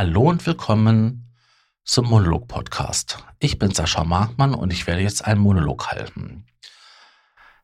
[0.00, 1.28] Hallo und willkommen
[1.82, 3.18] zum Monolog-Podcast.
[3.40, 6.46] Ich bin Sascha Markmann und ich werde jetzt einen Monolog halten.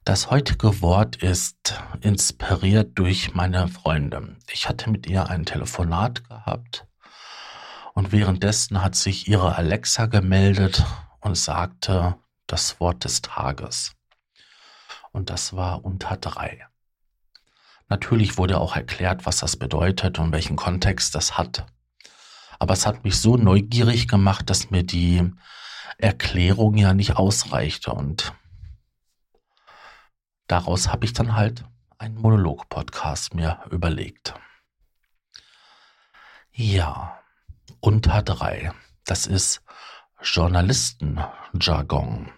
[0.04, 4.38] Das heutige Wort ist inspiriert durch meine Freundin.
[4.50, 6.88] Ich hatte mit ihr ein Telefonat gehabt
[7.94, 10.84] und währenddessen hat sich ihre Alexa gemeldet
[11.20, 12.16] und sagte
[12.48, 13.92] das Wort des Tages.
[15.12, 16.66] Und das war unter drei.
[17.88, 21.64] Natürlich wurde auch erklärt, was das bedeutet und welchen Kontext das hat.
[22.58, 25.32] Aber es hat mich so neugierig gemacht, dass mir die
[25.98, 27.92] Erklärung ja nicht ausreichte.
[27.92, 28.32] Und
[30.46, 31.64] daraus habe ich dann halt
[31.98, 34.34] einen Monolog-Podcast mir überlegt.
[36.52, 37.20] Ja,
[37.80, 38.72] unter drei.
[39.04, 39.62] Das ist
[40.22, 42.30] Journalistenjargon.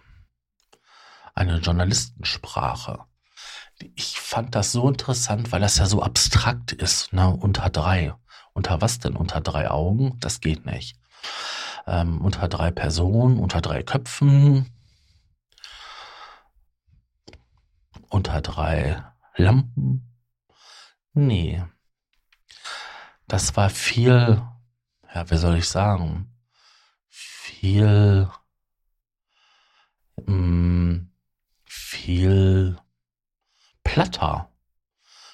[1.35, 3.05] Eine Journalistensprache.
[3.95, 7.29] Ich fand das so interessant, weil das ja so abstrakt ist, ne?
[7.29, 8.15] Unter drei.
[8.57, 9.15] Unter was denn?
[9.15, 10.19] Unter drei Augen?
[10.19, 10.99] Das geht nicht.
[11.85, 14.65] Ähm, unter drei Personen, unter drei Köpfen,
[18.09, 19.03] unter drei
[19.35, 20.11] Lampen.
[21.13, 21.63] Nee.
[23.27, 24.41] Das war viel,
[25.13, 26.35] ja, wie soll ich sagen,
[27.09, 28.27] viel,
[30.25, 31.11] mh, mm,
[31.63, 32.77] viel
[33.83, 34.51] platter,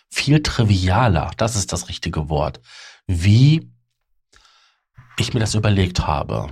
[0.09, 2.59] viel trivialer, das ist das richtige Wort,
[3.07, 3.71] wie
[5.17, 6.49] ich mir das überlegt habe.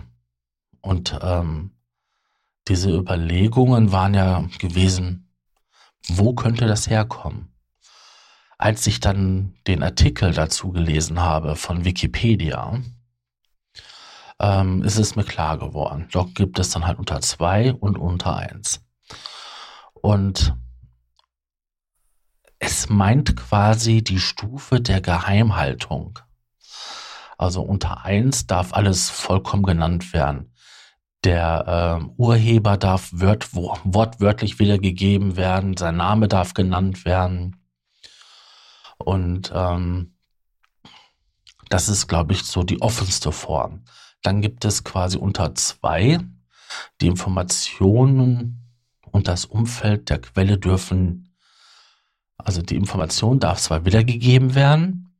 [0.81, 1.71] Und ähm,
[2.67, 5.31] diese Überlegungen waren ja gewesen,
[6.07, 7.53] wo könnte das herkommen?
[8.57, 12.79] Als ich dann den Artikel dazu gelesen habe von Wikipedia,
[14.39, 16.07] ähm, ist es mir klar geworden.
[16.11, 18.83] Dort gibt es dann halt unter zwei und unter eins.
[19.93, 20.55] Und
[22.59, 26.19] es meint quasi die Stufe der Geheimhaltung.
[27.41, 30.53] Also unter eins darf alles vollkommen genannt werden.
[31.23, 37.57] Der äh, Urheber darf wört, wortwörtlich wiedergegeben werden, sein Name darf genannt werden.
[38.97, 40.15] Und ähm,
[41.69, 43.85] das ist, glaube ich, so die offenste Form.
[44.23, 46.19] Dann gibt es quasi unter zwei
[47.01, 48.71] die Informationen
[49.11, 51.27] und das Umfeld der Quelle dürfen
[52.37, 55.15] also die Information darf zwar wiedergegeben werden,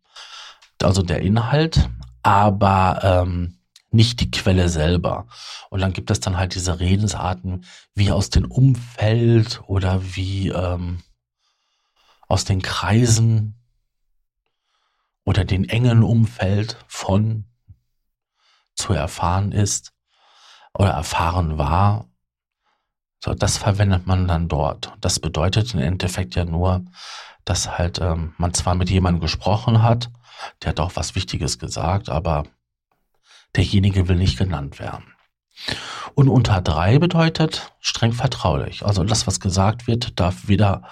[0.81, 1.89] also der Inhalt,
[2.23, 3.57] aber ähm,
[3.91, 5.27] nicht die Quelle selber.
[5.69, 11.03] Und dann gibt es dann halt diese Redensarten wie aus dem Umfeld oder wie ähm,
[12.27, 13.55] aus den Kreisen
[15.25, 17.45] oder den engen Umfeld von
[18.75, 19.91] zu erfahren ist
[20.73, 22.11] oder erfahren war
[23.23, 24.93] so, das verwendet man dann dort.
[24.99, 26.83] Das bedeutet im Endeffekt ja nur,
[27.45, 30.09] dass halt ähm, man zwar mit jemandem gesprochen hat,
[30.61, 32.45] der hat auch was Wichtiges gesagt, aber
[33.55, 35.05] derjenige will nicht genannt werden.
[36.15, 38.85] Und unter drei bedeutet streng vertraulich.
[38.85, 40.83] Also das, was gesagt wird, darf wieder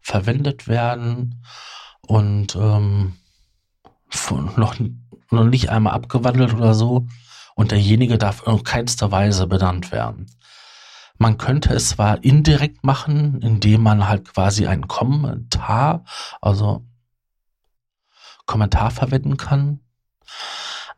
[0.00, 1.44] verwendet werden
[2.06, 3.16] und ähm,
[4.56, 4.76] noch,
[5.30, 7.06] noch nicht einmal abgewandelt oder so.
[7.54, 10.26] Und derjenige darf in keinster Weise benannt werden.
[11.18, 16.04] Man könnte es zwar indirekt machen, indem man halt quasi einen Kommentar,
[16.40, 16.84] also
[18.48, 19.78] Kommentar verwenden kann,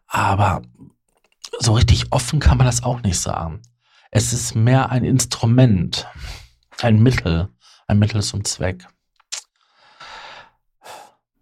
[0.07, 0.63] aber
[1.59, 3.61] so richtig offen kann man das auch nicht sagen.
[4.11, 6.07] Es ist mehr ein Instrument,
[6.81, 7.49] ein Mittel,
[7.87, 8.87] ein Mittel zum Zweck.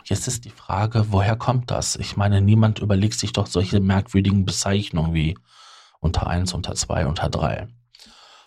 [0.05, 1.97] Jetzt ist die Frage, woher kommt das?
[1.97, 5.37] Ich meine, niemand überlegt sich doch solche merkwürdigen Bezeichnungen wie
[6.01, 7.69] unter eins, unter zwei, unter drei.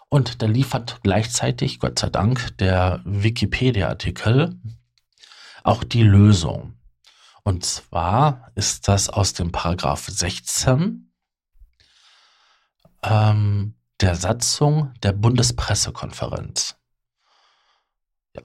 [0.09, 4.59] Und da liefert gleichzeitig, Gott sei Dank, der Wikipedia-Artikel
[5.63, 6.80] auch die Lösung.
[7.43, 11.11] Und zwar ist das aus dem Paragraph 16
[13.03, 16.75] ähm, der Satzung der Bundespressekonferenz.
[18.35, 18.43] Ja.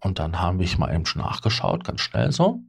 [0.00, 2.60] Und dann haben wir mal eben schon nachgeschaut, ganz schnell so.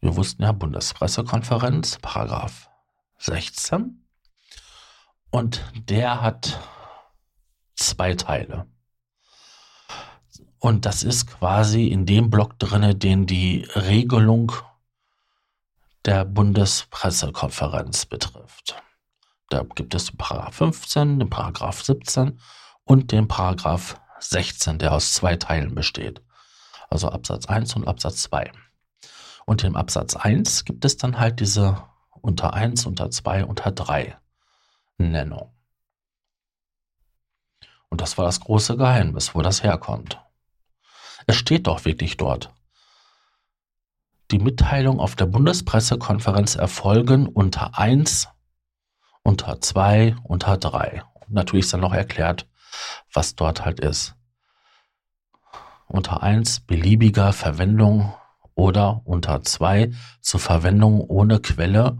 [0.00, 2.70] Wir wussten ja Bundespressekonferenz, Paragraph
[3.18, 4.06] 16.
[5.30, 6.60] Und der hat
[7.74, 8.66] zwei Teile.
[10.60, 14.52] Und das ist quasi in dem Block drinne, den die Regelung
[16.08, 18.82] der Bundespressekonferenz betrifft.
[19.50, 22.40] Da gibt es den Paragraph 15, den Paragraph 17
[22.84, 26.22] und den Paragraph 16, der aus zwei Teilen besteht.
[26.88, 28.50] Also Absatz 1 und Absatz 2.
[29.44, 31.84] Und im Absatz 1 gibt es dann halt diese
[32.22, 34.16] unter 1, unter 2, unter 3
[34.96, 35.54] Nennung.
[37.90, 40.18] Und das war das große Geheimnis, wo das herkommt.
[41.26, 42.50] Es steht doch wirklich dort.
[44.30, 48.28] Die Mitteilung auf der Bundespressekonferenz erfolgen unter 1,
[49.22, 51.02] unter 2, unter 3.
[51.28, 52.46] Natürlich ist dann noch erklärt,
[53.10, 54.14] was dort halt ist.
[55.86, 58.12] Unter 1 beliebiger Verwendung
[58.54, 61.96] oder unter 2 zur Verwendung ohne Quelle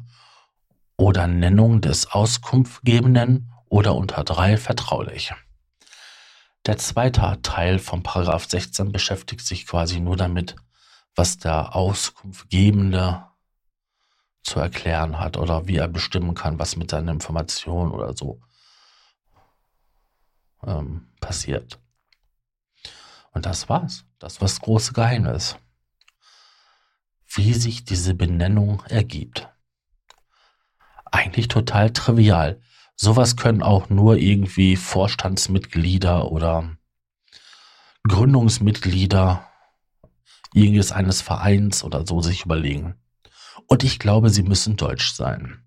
[0.98, 5.32] oder Nennung des Auskunftgebenden oder unter 3 vertraulich.
[6.66, 10.56] Der zweite Teil von Paragraph 16 beschäftigt sich quasi nur damit,
[11.19, 13.26] was der Auskunftgebende
[14.44, 18.41] zu erklären hat oder wie er bestimmen kann, was mit seiner Information oder so
[20.65, 21.81] ähm, passiert.
[23.32, 24.05] Und das war's.
[24.20, 25.56] Das war das große Geheimnis.
[27.26, 29.49] Wie sich diese Benennung ergibt.
[31.05, 32.61] Eigentlich total trivial.
[32.94, 36.76] Sowas können auch nur irgendwie Vorstandsmitglieder oder
[38.06, 39.47] Gründungsmitglieder
[40.54, 42.94] irgendes eines Vereins oder so sich überlegen.
[43.66, 45.64] Und ich glaube, sie müssen deutsch sein.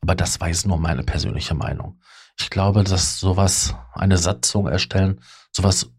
[0.00, 2.00] Aber das weiß nur meine persönliche Meinung.
[2.38, 5.20] Ich glaube, dass sowas, eine Satzung erstellen,
[5.52, 5.90] sowas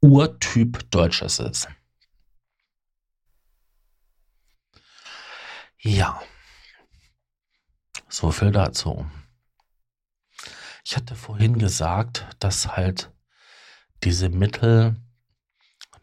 [0.00, 1.68] Urtyp Deutsches ist.
[5.78, 6.20] Ja.
[8.08, 9.06] So viel dazu.
[10.84, 13.12] Ich hatte vorhin gesagt, dass halt
[14.02, 14.96] diese Mittel,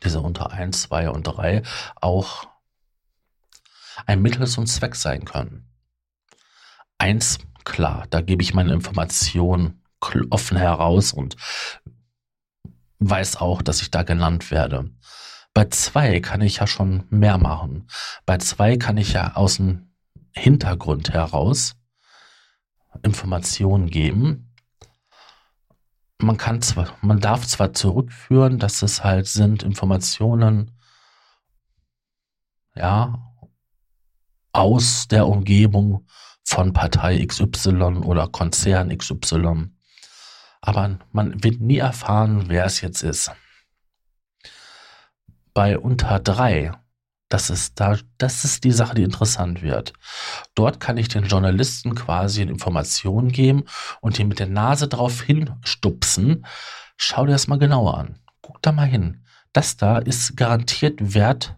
[0.03, 1.63] diese unter 1, 2 und 3
[1.95, 2.47] auch
[4.05, 5.67] ein Mittel zum Zweck sein können.
[6.97, 9.83] Eins, klar, da gebe ich meine Informationen
[10.29, 11.35] offen heraus und
[12.99, 14.89] weiß auch, dass ich da genannt werde.
[15.53, 17.87] Bei zwei kann ich ja schon mehr machen.
[18.25, 19.91] Bei zwei kann ich ja aus dem
[20.31, 21.75] Hintergrund heraus
[23.03, 24.46] Informationen geben,
[26.19, 30.71] man kann zwar, man darf zwar zurückführen, dass es halt sind Informationen,
[32.75, 33.23] ja,
[34.51, 36.07] aus der Umgebung
[36.43, 39.71] von Partei XY oder Konzern XY.
[40.61, 43.31] Aber man wird nie erfahren, wer es jetzt ist.
[45.53, 46.71] Bei unter drei
[47.29, 49.93] das ist da, das ist die Sache, die interessant wird.
[50.55, 53.65] Dort kann ich den Journalisten quasi Informationen geben
[53.99, 56.45] und ihn mit der Nase drauf hinstupsen.
[56.95, 58.19] Schau dir das mal genauer an.
[58.41, 59.25] Guck da mal hin.
[59.51, 61.57] Das da ist garantiert wert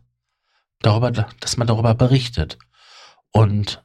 [0.79, 2.57] darüber, dass man darüber berichtet.
[3.31, 3.83] Und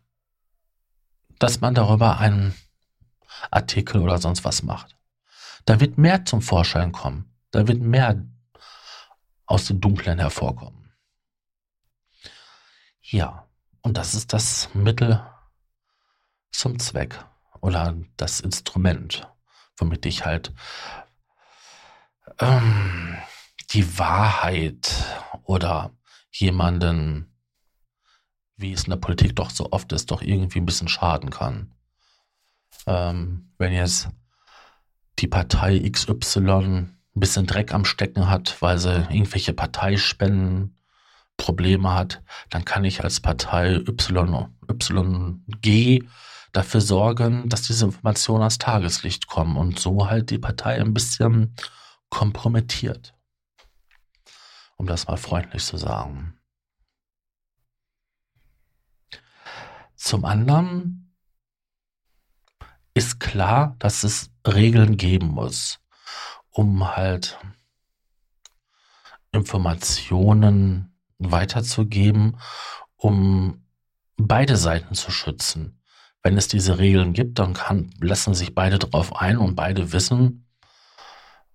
[1.38, 2.54] dass man darüber einen
[3.50, 4.96] Artikel oder sonst was macht.
[5.66, 7.34] Da wird mehr zum Vorschein kommen.
[7.50, 8.24] Da wird mehr
[9.44, 10.83] aus dem Dunklen hervorkommen.
[13.06, 13.46] Ja,
[13.82, 15.22] und das ist das Mittel
[16.50, 17.22] zum Zweck
[17.60, 19.28] oder das Instrument,
[19.76, 20.54] womit ich halt
[22.38, 23.18] ähm,
[23.72, 24.90] die Wahrheit
[25.42, 25.92] oder
[26.30, 27.30] jemanden,
[28.56, 31.74] wie es in der Politik doch so oft ist, doch irgendwie ein bisschen schaden kann.
[32.86, 34.08] Ähm, wenn jetzt
[35.18, 40.78] die Partei XY ein bisschen Dreck am Stecken hat, weil sie irgendwelche Parteispenden
[41.36, 44.48] Probleme hat, dann kann ich als Partei y,
[45.64, 46.08] YG
[46.52, 51.54] dafür sorgen, dass diese Informationen ans Tageslicht kommen und so halt die Partei ein bisschen
[52.08, 53.14] kompromittiert.
[54.76, 56.38] Um das mal freundlich zu sagen.
[59.96, 61.14] Zum anderen
[62.94, 65.80] ist klar, dass es Regeln geben muss,
[66.50, 67.38] um halt
[69.32, 70.93] Informationen
[71.32, 72.38] weiterzugeben,
[72.96, 73.64] um
[74.16, 75.80] beide Seiten zu schützen.
[76.22, 80.46] Wenn es diese Regeln gibt, dann kann, lassen sich beide darauf ein und beide wissen,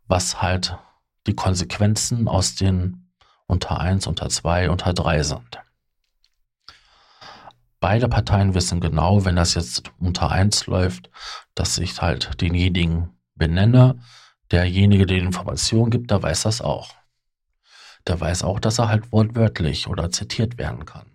[0.07, 0.77] was halt
[1.25, 3.11] die Konsequenzen aus den
[3.47, 5.59] unter 1, unter 2, unter 3 sind.
[7.79, 11.09] Beide Parteien wissen genau, wenn das jetzt unter 1 läuft,
[11.55, 13.99] dass ich halt denjenigen benenne.
[14.51, 16.98] Derjenige, der die Information gibt, der weiß das auch
[18.07, 21.05] der weiß auch, dass er halt wortwörtlich oder zitiert werden kann.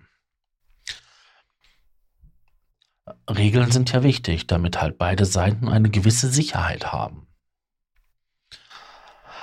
[3.28, 7.26] Regeln sind ja wichtig, damit halt beide Seiten eine gewisse Sicherheit haben.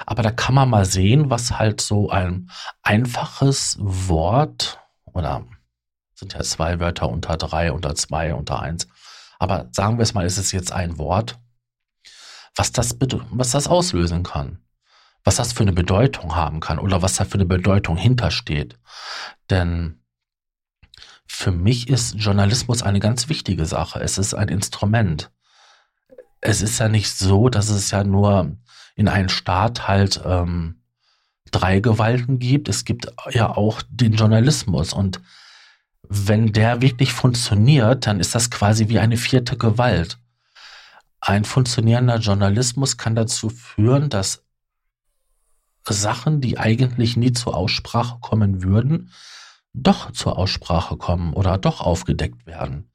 [0.05, 2.49] Aber da kann man mal sehen, was halt so ein
[2.81, 5.45] einfaches Wort oder
[6.15, 8.87] sind ja zwei Wörter unter drei, unter zwei, unter eins.
[9.39, 11.39] Aber sagen wir es mal, ist es jetzt ein Wort,
[12.55, 12.95] was das,
[13.31, 14.59] was das auslösen kann
[15.23, 18.77] was das für eine Bedeutung haben kann oder was da für eine Bedeutung hintersteht.
[19.49, 20.01] Denn
[21.25, 23.99] für mich ist Journalismus eine ganz wichtige Sache.
[23.99, 25.31] Es ist ein Instrument.
[26.41, 28.57] Es ist ja nicht so, dass es ja nur
[28.95, 30.81] in einen Staat halt ähm,
[31.51, 32.67] drei Gewalten gibt.
[32.67, 35.21] Es gibt ja auch den Journalismus und
[36.13, 40.17] wenn der wirklich funktioniert, dann ist das quasi wie eine vierte Gewalt.
[41.21, 44.43] Ein funktionierender Journalismus kann dazu führen, dass
[45.87, 49.11] Sachen, die eigentlich nie zur Aussprache kommen würden,
[49.73, 52.89] doch zur Aussprache kommen oder doch aufgedeckt werden.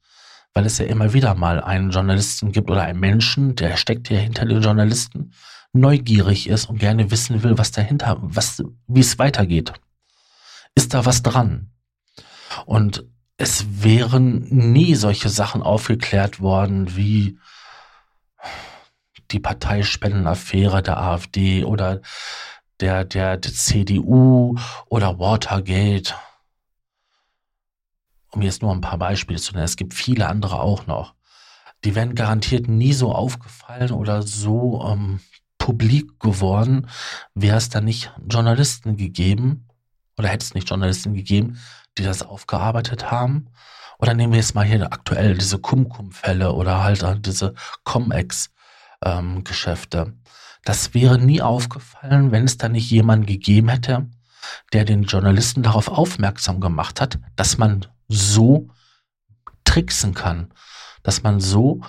[0.53, 4.17] Weil es ja immer wieder mal einen Journalisten gibt oder einen Menschen, der steckt ja
[4.17, 5.33] hinter den Journalisten,
[5.73, 9.73] neugierig ist und gerne wissen will, was dahinter, was, wie es weitergeht.
[10.75, 11.71] Ist da was dran?
[12.65, 13.05] Und
[13.37, 17.37] es wären nie solche Sachen aufgeklärt worden wie
[19.31, 22.01] die Parteispendenaffäre der AfD oder
[22.79, 24.57] der, der, der CDU
[24.87, 26.15] oder Watergate.
[28.31, 29.65] Um jetzt nur ein paar Beispiele zu nennen.
[29.65, 31.13] Es gibt viele andere auch noch.
[31.83, 35.19] Die wären garantiert nie so aufgefallen oder so ähm,
[35.57, 36.87] publik geworden,
[37.33, 39.67] wäre es da nicht Journalisten gegeben
[40.17, 41.59] oder hätte es nicht Journalisten gegeben,
[41.97, 43.49] die das aufgearbeitet haben.
[43.99, 47.53] Oder nehmen wir jetzt mal hier aktuell diese Kum-Kum-Fälle oder halt diese
[47.83, 49.97] Com-Ex-Geschäfte.
[49.99, 50.21] Ähm,
[50.67, 54.09] das wäre nie aufgefallen, wenn es da nicht jemanden gegeben hätte,
[54.73, 58.67] der den Journalisten darauf aufmerksam gemacht hat, dass man so
[59.63, 60.53] tricksen kann,
[61.03, 61.79] dass man so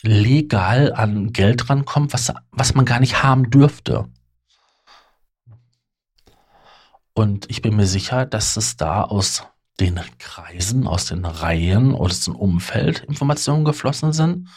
[0.00, 4.04] legal an Geld rankommt, was, was man gar nicht haben dürfte.
[7.14, 9.42] Und ich bin mir sicher, dass es da aus
[9.80, 14.48] den Kreisen, aus den Reihen oder aus dem Umfeld Informationen geflossen sind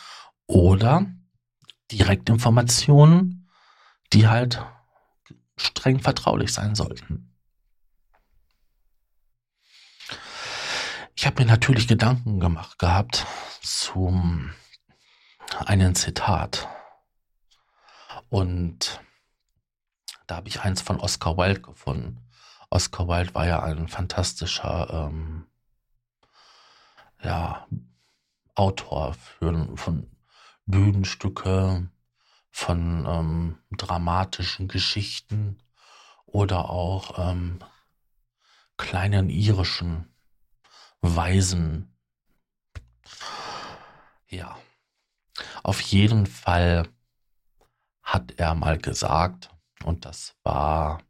[0.45, 1.07] oder
[1.91, 3.46] Direktinformationen,
[4.13, 4.63] die halt
[5.57, 7.33] streng vertraulich sein sollten.
[11.15, 13.25] Ich habe mir natürlich Gedanken gemacht gehabt
[13.61, 14.51] zum
[15.65, 16.67] einen Zitat.
[18.29, 19.01] Und
[20.27, 22.19] da habe ich eins von Oscar Wilde gefunden.
[22.69, 25.47] Oscar Wilde war ja ein fantastischer ähm,
[27.23, 27.67] ja,
[28.55, 30.11] Autor für, von
[30.65, 31.89] Bühnenstücke,
[32.51, 35.63] von ähm, dramatischen Geschichten
[36.25, 37.59] oder auch ähm,
[38.77, 40.13] kleinen irischen
[41.01, 41.93] Weisen.
[44.27, 44.57] Ja,
[45.63, 46.89] auf jeden Fall
[48.03, 49.49] hat er mal gesagt,
[49.83, 51.01] und das war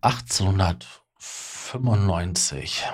[0.00, 2.84] 1895,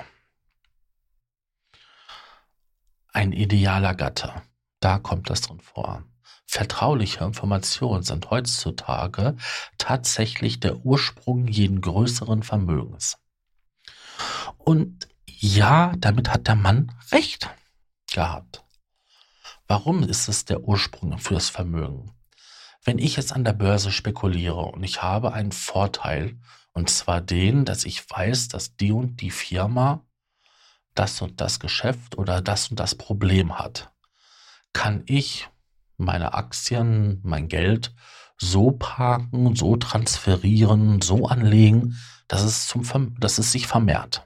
[3.11, 4.43] ein idealer Gatte.
[4.79, 6.03] Da kommt das drin vor.
[6.51, 9.37] Vertrauliche Informationen sind heutzutage
[9.77, 13.19] tatsächlich der Ursprung jeden größeren Vermögens.
[14.57, 17.51] Und ja, damit hat der Mann recht
[18.11, 18.63] gehabt.
[19.67, 22.15] Warum ist es der Ursprung fürs Vermögen?
[22.83, 26.39] Wenn ich jetzt an der Börse spekuliere und ich habe einen Vorteil,
[26.73, 30.03] und zwar den, dass ich weiß, dass die und die Firma
[30.95, 33.91] das und das Geschäft oder das und das Problem hat,
[34.73, 35.47] kann ich
[35.99, 37.93] meine Aktien, mein Geld
[38.37, 44.25] so parken, so transferieren, so anlegen, dass es, zum, dass es sich vermehrt.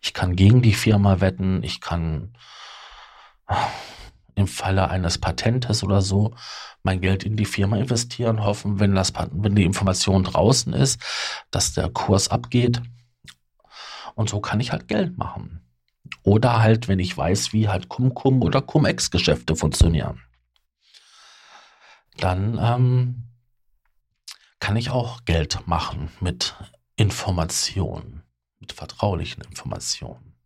[0.00, 2.34] Ich kann gegen die Firma wetten, ich kann
[4.34, 6.34] im Falle eines Patentes oder so
[6.82, 11.00] mein Geld in die Firma investieren, hoffen, wenn das, wenn die Information draußen ist,
[11.50, 12.82] dass der Kurs abgeht.
[14.14, 15.60] Und so kann ich halt Geld machen.
[16.22, 20.20] Oder halt, wenn ich weiß, wie halt Cum-Cum oder Cum-Ex-Geschäfte funktionieren.
[22.16, 23.28] Dann ähm,
[24.60, 26.54] kann ich auch Geld machen mit
[26.96, 28.22] Informationen,
[28.58, 30.36] mit vertraulichen Informationen.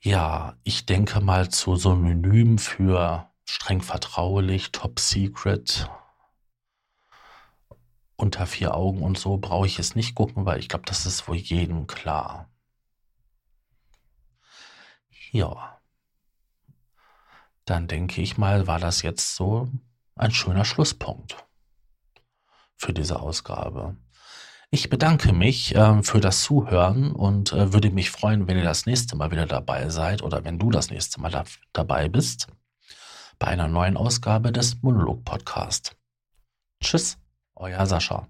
[0.00, 5.88] Ja, ich denke mal zu Synonym für streng vertraulich, top secret,
[8.16, 11.28] unter vier Augen und so brauche ich es nicht gucken, weil ich glaube, das ist
[11.28, 12.50] wohl jedem klar.
[15.30, 15.77] Ja.
[17.68, 19.68] Dann denke ich mal, war das jetzt so
[20.16, 21.36] ein schöner Schlusspunkt
[22.76, 23.94] für diese Ausgabe.
[24.70, 28.86] Ich bedanke mich äh, für das Zuhören und äh, würde mich freuen, wenn ihr das
[28.86, 31.44] nächste Mal wieder dabei seid oder wenn du das nächste Mal da,
[31.74, 32.46] dabei bist
[33.38, 35.94] bei einer neuen Ausgabe des Monolog Podcast.
[36.82, 37.18] Tschüss,
[37.54, 38.28] euer Sascha.